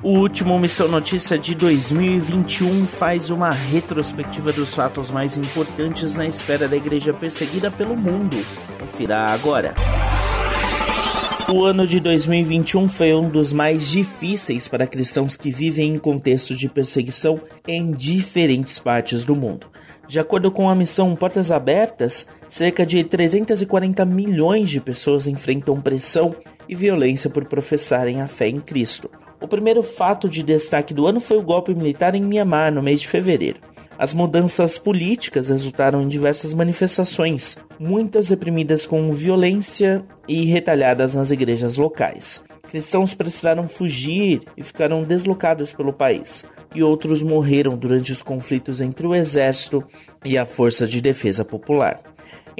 [0.00, 6.68] O último Missão Notícia de 2021 faz uma retrospectiva dos fatos mais importantes na esfera
[6.68, 8.36] da igreja perseguida pelo mundo.
[8.78, 9.74] Confira agora.
[11.52, 16.54] O ano de 2021 foi um dos mais difíceis para cristãos que vivem em contexto
[16.54, 19.66] de perseguição em diferentes partes do mundo.
[20.06, 26.36] De acordo com a missão Portas Abertas, cerca de 340 milhões de pessoas enfrentam pressão
[26.68, 29.10] e violência por professarem a fé em Cristo.
[29.40, 33.00] O primeiro fato de destaque do ano foi o golpe militar em Myanmar no mês
[33.00, 33.60] de fevereiro.
[33.96, 41.76] As mudanças políticas resultaram em diversas manifestações, muitas reprimidas com violência e retalhadas nas igrejas
[41.76, 42.42] locais.
[42.68, 49.06] Cristãos precisaram fugir e ficaram deslocados pelo país, e outros morreram durante os conflitos entre
[49.06, 49.82] o exército
[50.24, 52.00] e a Força de Defesa Popular.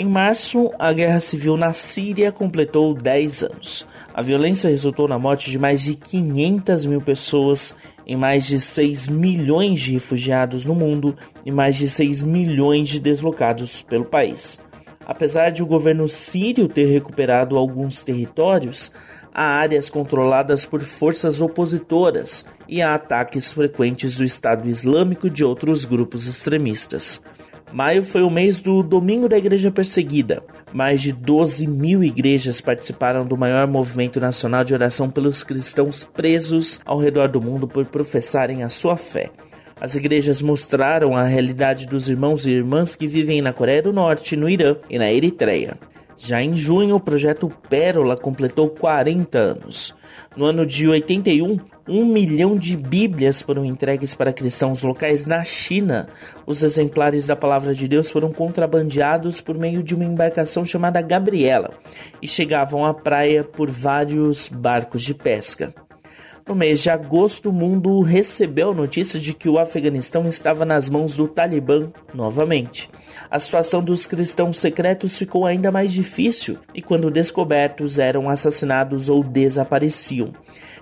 [0.01, 3.84] Em março, a guerra civil na Síria completou 10 anos.
[4.15, 7.74] A violência resultou na morte de mais de 500 mil pessoas,
[8.07, 13.01] em mais de 6 milhões de refugiados no mundo e mais de 6 milhões de
[13.01, 14.60] deslocados pelo país.
[15.04, 18.93] Apesar de o governo sírio ter recuperado alguns territórios,
[19.35, 25.43] há áreas controladas por forças opositoras e há ataques frequentes do Estado Islâmico e de
[25.43, 27.21] outros grupos extremistas.
[27.73, 30.43] Maio foi o mês do Domingo da Igreja Perseguida.
[30.73, 36.80] Mais de 12 mil igrejas participaram do maior movimento nacional de oração pelos cristãos presos
[36.85, 39.30] ao redor do mundo por professarem a sua fé.
[39.80, 44.35] As igrejas mostraram a realidade dos irmãos e irmãs que vivem na Coreia do Norte,
[44.35, 45.77] no Irã e na Eritreia.
[46.19, 49.95] Já em junho, o projeto Pérola completou 40 anos.
[50.37, 56.09] No ano de 81, um milhão de Bíblias foram entregues para cristãos locais na China.
[56.45, 61.71] Os exemplares da Palavra de Deus foram contrabandeados por meio de uma embarcação chamada Gabriela
[62.21, 65.72] e chegavam à praia por vários barcos de pesca.
[66.49, 71.12] No mês de agosto, o mundo recebeu notícia de que o Afeganistão estava nas mãos
[71.12, 72.88] do Talibã novamente.
[73.31, 79.22] A situação dos cristãos secretos ficou ainda mais difícil e, quando descobertos, eram assassinados ou
[79.22, 80.32] desapareciam.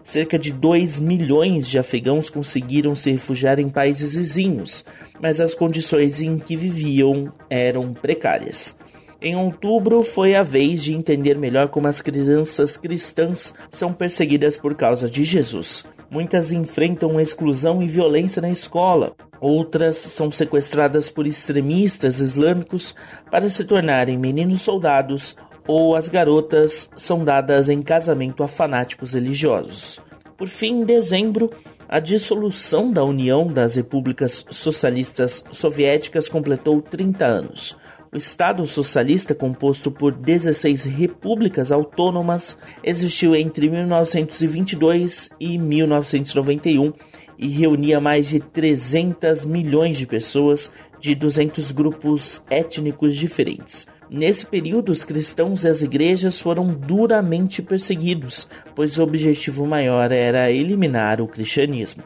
[0.05, 4.87] Cerca de 2 milhões de afegãos conseguiram se refugiar em países vizinhos,
[5.21, 8.77] mas as condições em que viviam eram precárias.
[9.21, 14.75] Em outubro foi a vez de entender melhor como as crianças cristãs são perseguidas por
[14.75, 15.85] causa de Jesus.
[16.11, 22.95] Muitas enfrentam exclusão e violência na escola, outras são sequestradas por extremistas islâmicos
[23.31, 25.35] para se tornarem meninos soldados
[25.67, 30.01] ou as garotas são dadas em casamento a fanáticos religiosos.
[30.37, 31.51] Por fim, em dezembro,
[31.89, 37.77] a dissolução da União das Repúblicas Socialistas Soviéticas completou 30 anos.
[38.17, 46.95] O Estado socialista, composto por 16 repúblicas autônomas, existiu entre 1922 e 1991
[47.39, 53.87] e reunia mais de 300 milhões de pessoas de 200 grupos étnicos diferentes.
[54.09, 60.51] Nesse período, os cristãos e as igrejas foram duramente perseguidos, pois o objetivo maior era
[60.51, 62.03] eliminar o cristianismo.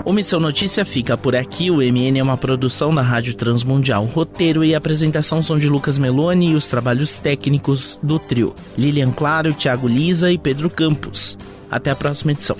[0.09, 1.71] O Missão Notícia fica por aqui.
[1.71, 4.07] O MN é uma produção da Rádio Transmundial.
[4.07, 8.55] roteiro e apresentação são de Lucas Meloni e os trabalhos técnicos do trio.
[8.77, 11.37] Lilian Claro, Thiago Lisa e Pedro Campos.
[11.71, 12.57] Até a próxima edição.